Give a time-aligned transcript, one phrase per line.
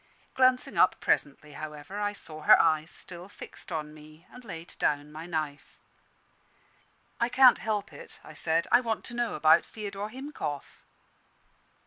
[0.33, 5.11] Glancing up presently, however, I saw her eyes still fixed on me, and laid down
[5.11, 5.77] my knife.
[7.19, 10.81] "I can't help it," I said, "I want to know about Feodor Himkoff."